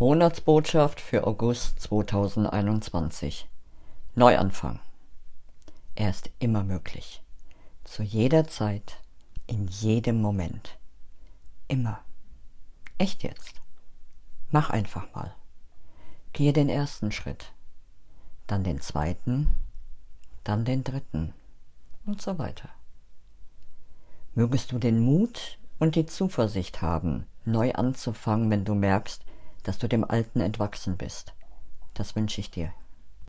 Monatsbotschaft 0.00 1.00
für 1.00 1.26
August 1.26 1.80
2021. 1.80 3.48
Neuanfang. 4.14 4.78
Er 5.96 6.10
ist 6.10 6.30
immer 6.38 6.62
möglich. 6.62 7.20
Zu 7.82 8.04
jeder 8.04 8.46
Zeit, 8.46 9.00
in 9.48 9.66
jedem 9.66 10.22
Moment. 10.22 10.78
Immer. 11.66 11.98
Echt 12.96 13.24
jetzt. 13.24 13.60
Mach 14.52 14.70
einfach 14.70 15.12
mal. 15.16 15.34
Gehe 16.32 16.52
den 16.52 16.68
ersten 16.68 17.10
Schritt, 17.10 17.52
dann 18.46 18.62
den 18.62 18.80
zweiten, 18.80 19.48
dann 20.44 20.64
den 20.64 20.84
dritten 20.84 21.34
und 22.06 22.22
so 22.22 22.38
weiter. 22.38 22.68
Mögest 24.36 24.70
du 24.70 24.78
den 24.78 25.00
Mut 25.00 25.58
und 25.80 25.96
die 25.96 26.06
Zuversicht 26.06 26.82
haben, 26.82 27.26
neu 27.44 27.72
anzufangen, 27.72 28.48
wenn 28.48 28.64
du 28.64 28.76
merkst, 28.76 29.24
dass 29.68 29.78
du 29.78 29.86
dem 29.86 30.02
Alten 30.02 30.40
entwachsen 30.40 30.96
bist. 30.96 31.34
Das 31.92 32.16
wünsche 32.16 32.40
ich 32.40 32.50
dir. 32.50 32.72